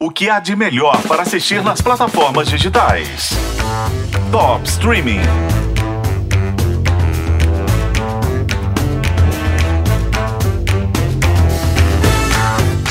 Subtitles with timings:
[0.00, 3.30] O que há de melhor para assistir nas plataformas digitais?
[4.30, 5.18] Top Streaming.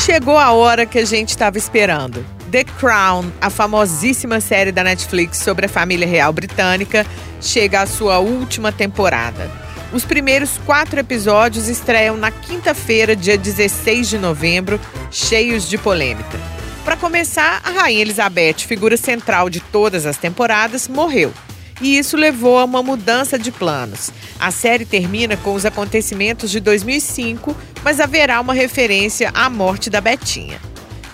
[0.06, 2.26] Chegou a hora que a gente estava esperando.
[2.52, 7.08] The Crown, a famosíssima série da Netflix sobre a família real britânica,
[7.40, 9.50] chega à sua última temporada.
[9.94, 14.78] Os primeiros quatro episódios estreiam na quinta-feira, dia 16 de novembro,
[15.10, 16.57] cheios de polêmica.
[16.88, 21.34] Para começar, a Rainha Elizabeth, figura central de todas as temporadas, morreu.
[21.82, 24.10] E isso levou a uma mudança de planos.
[24.40, 30.00] A série termina com os acontecimentos de 2005, mas haverá uma referência à morte da
[30.00, 30.62] Betinha.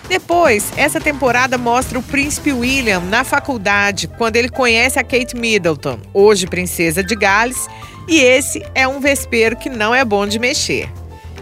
[0.08, 5.98] Depois, essa temporada mostra o príncipe William na faculdade, quando ele conhece a Kate Middleton,
[6.12, 7.66] hoje princesa de Gales,
[8.06, 10.88] e esse é um vespeiro que não é bom de mexer.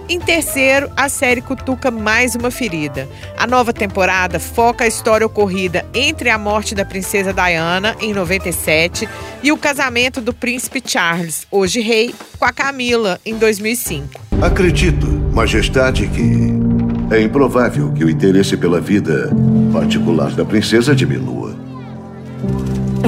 [0.09, 3.09] Em terceiro, a série cutuca mais uma ferida.
[3.37, 9.09] A nova temporada foca a história ocorrida entre a morte da princesa Diana, em 97,
[9.43, 14.21] e o casamento do príncipe Charles, hoje rei, com a Camila, em 2005.
[14.43, 19.30] Acredito, Majestade, que é improvável que o interesse pela vida
[19.73, 21.57] particular da princesa diminua.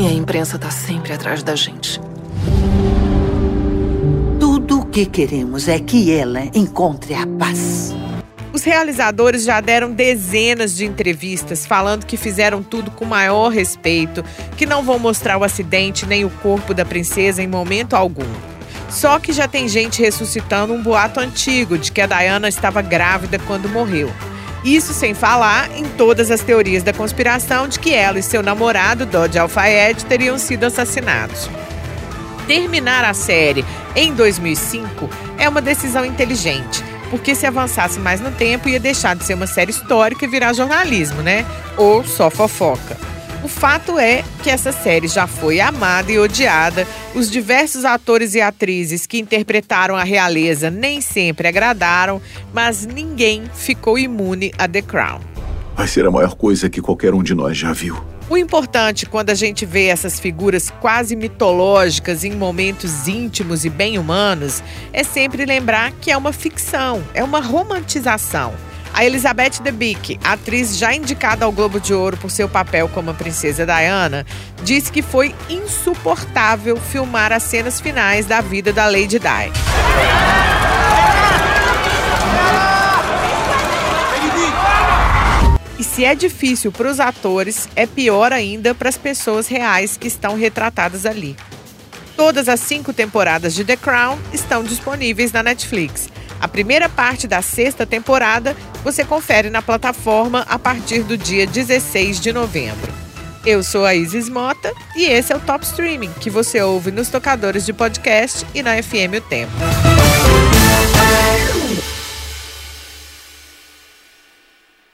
[0.00, 2.00] E a imprensa está sempre atrás da gente
[4.94, 7.92] que queremos é que ela encontre a paz.
[8.52, 14.24] Os realizadores já deram dezenas de entrevistas falando que fizeram tudo com maior respeito,
[14.56, 18.22] que não vão mostrar o acidente nem o corpo da princesa em momento algum.
[18.88, 23.40] Só que já tem gente ressuscitando um boato antigo de que a Diana estava grávida
[23.48, 24.12] quando morreu.
[24.64, 29.04] Isso sem falar em todas as teorias da conspiração de que ela e seu namorado,
[29.04, 31.50] Dodge Al-Fayed, teriam sido assassinados
[32.46, 33.64] terminar a série
[33.94, 39.24] em 2005 é uma decisão inteligente, porque se avançasse mais no tempo ia deixar de
[39.24, 41.44] ser uma série histórica e virar jornalismo, né?
[41.76, 42.96] Ou só fofoca.
[43.44, 46.86] O fato é que essa série já foi amada e odiada.
[47.14, 52.22] Os diversos atores e atrizes que interpretaram a realeza nem sempre agradaram,
[52.54, 55.20] mas ninguém ficou imune a The Crown.
[55.76, 58.13] Vai ser a maior coisa que qualquer um de nós já viu.
[58.28, 63.98] O importante quando a gente vê essas figuras quase mitológicas em momentos íntimos e bem
[63.98, 64.62] humanos
[64.94, 68.54] é sempre lembrar que é uma ficção, é uma romantização.
[68.94, 73.14] A Elizabeth Debicki, atriz já indicada ao Globo de Ouro por seu papel como a
[73.14, 74.24] princesa Diana,
[74.62, 80.63] disse que foi insuportável filmar as cenas finais da vida da Lady Di.
[85.94, 90.36] Se é difícil para os atores, é pior ainda para as pessoas reais que estão
[90.36, 91.36] retratadas ali.
[92.16, 96.08] Todas as cinco temporadas de The Crown estão disponíveis na Netflix.
[96.40, 102.20] A primeira parte da sexta temporada você confere na plataforma a partir do dia 16
[102.20, 102.92] de novembro.
[103.46, 107.08] Eu sou a Isis Mota e esse é o Top Streaming, que você ouve nos
[107.08, 110.03] tocadores de podcast e na FM O Tempo.